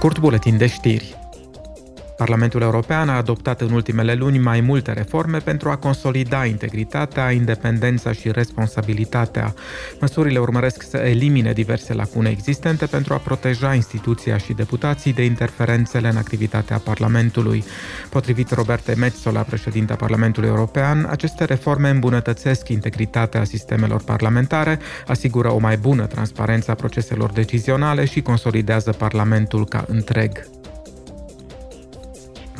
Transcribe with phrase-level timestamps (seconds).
[0.00, 1.06] كورت بولاتين داشتيري
[2.20, 8.12] Parlamentul European a adoptat în ultimele luni mai multe reforme pentru a consolida integritatea, independența
[8.12, 9.54] și responsabilitatea.
[10.00, 16.08] Măsurile urmăresc să elimine diverse lacune existente pentru a proteja instituția și deputații de interferențele
[16.08, 17.64] în activitatea Parlamentului.
[18.10, 25.76] Potrivit Roberte Metzola, președinta Parlamentului European, aceste reforme îmbunătățesc integritatea sistemelor parlamentare, asigură o mai
[25.76, 30.59] bună transparență a proceselor decizionale și consolidează Parlamentul ca întreg.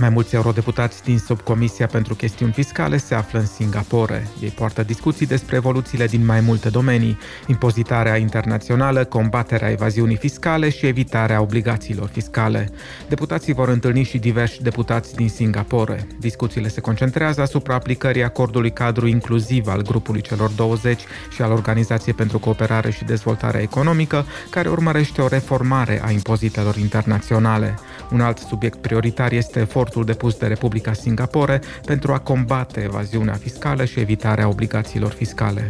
[0.00, 4.26] Mai mulți eurodeputați din subcomisia pentru chestiuni fiscale se află în Singapore.
[4.42, 10.86] Ei poartă discuții despre evoluțiile din mai multe domenii, impozitarea internațională, combaterea evaziunii fiscale și
[10.86, 12.70] evitarea obligațiilor fiscale.
[13.08, 16.06] Deputații vor întâlni și diversi deputați din Singapore.
[16.20, 22.14] Discuțiile se concentrează asupra aplicării acordului cadru inclusiv al grupului celor 20 și al Organizației
[22.14, 27.78] pentru Cooperare și Dezvoltare Economică, care urmărește o reformare a impozitelor internaționale.
[28.12, 33.34] Un alt subiect prioritar este efort efortul depus de Republica Singapore pentru a combate evaziunea
[33.34, 35.66] fiscală și evitarea obligațiilor fiscale.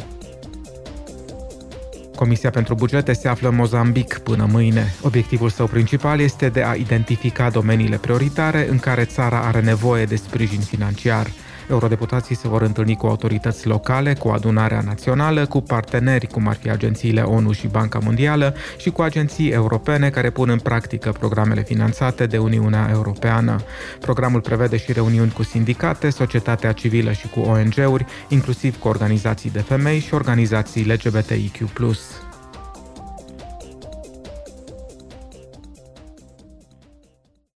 [2.14, 4.94] Comisia pentru bugete se află în Mozambic până mâine.
[5.02, 10.16] Obiectivul său principal este de a identifica domeniile prioritare în care țara are nevoie de
[10.16, 11.26] sprijin financiar.
[11.70, 16.70] Eurodeputații se vor întâlni cu autorități locale, cu adunarea națională, cu parteneri cum ar fi
[16.70, 22.26] agențiile ONU și Banca Mondială și cu agenții europene care pun în practică programele finanțate
[22.26, 23.56] de Uniunea Europeană.
[24.00, 29.60] Programul prevede și reuniuni cu sindicate, societatea civilă și cu ONG-uri, inclusiv cu organizații de
[29.60, 31.68] femei și organizații LGBTIQ+.